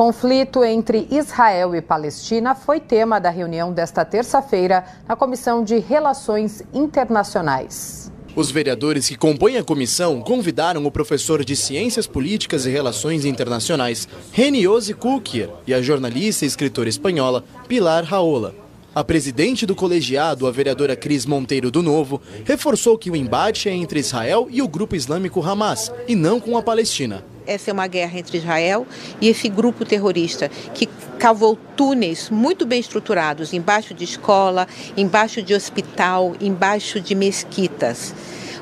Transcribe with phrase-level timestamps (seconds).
[0.00, 6.62] conflito entre Israel e Palestina foi tema da reunião desta terça-feira na Comissão de Relações
[6.72, 8.10] Internacionais.
[8.34, 14.08] Os vereadores que compõem a comissão convidaram o professor de Ciências Políticas e Relações Internacionais,
[14.32, 18.54] Reniose Kukier, e a jornalista e escritora espanhola Pilar Raola.
[18.94, 23.72] A presidente do colegiado, a vereadora Cris Monteiro do Novo, reforçou que o embate é
[23.74, 27.22] entre Israel e o grupo islâmico Hamas, e não com a Palestina.
[27.50, 28.86] Essa é uma guerra entre Israel
[29.20, 30.88] e esse grupo terrorista que
[31.18, 38.14] cavou túneis muito bem estruturados embaixo de escola, embaixo de hospital, embaixo de mesquitas.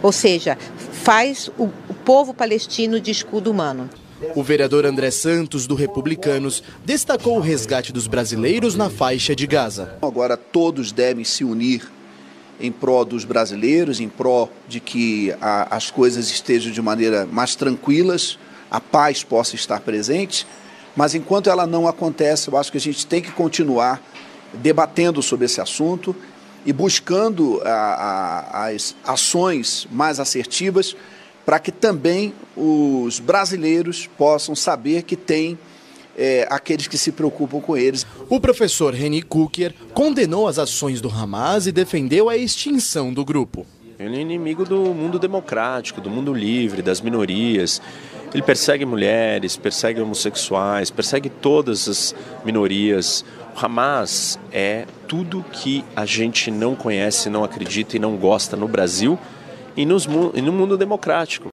[0.03, 0.57] Ou seja,
[1.05, 1.69] faz o,
[2.03, 3.91] povo palestino de escudo humano.
[4.35, 9.99] O vereador André Santos, do Republicanos, destacou o resgate dos brasileiros na faixa de Gaza.
[10.01, 11.87] Agora todos devem se unir
[12.59, 17.55] em prol dos brasileiros, em prol de que a, as coisas estejam de maneira mais
[17.55, 18.39] tranquilas,
[18.71, 20.47] a paz possa estar presente.
[20.97, 24.03] Mas enquanto ela não acontece, eu acho que a gente tem que continuar
[24.55, 26.15] debatendo sobre esse assunto
[26.67, 30.97] e buscando a, a, as ações mais assertivas
[31.47, 35.59] para que também os brasileiros possam saber que tem
[36.17, 38.07] é, aqueles que se preocupam com eles.
[38.29, 43.65] O professor Reni Kukier condenou as ações do Hamas e defendeu a extinção do grupo.
[43.99, 47.81] Ele é inimigo do mundo democrático, do mundo livre, das minorias.
[48.33, 53.25] Ele persegue mulheres, persegue homossexuais, persegue todas as minorias.
[53.57, 58.69] O Hamas é tudo que a gente não conhece, não acredita e não gosta no
[58.69, 59.19] Brasil
[59.77, 61.47] e, nos, e no mundo democrático.